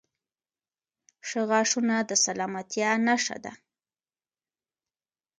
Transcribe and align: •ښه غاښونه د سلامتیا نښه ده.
•ښه 1.27 1.41
غاښونه 1.49 1.95
د 2.09 2.11
سلامتیا 2.25 2.91
نښه 3.05 3.37
ده. 3.43 3.53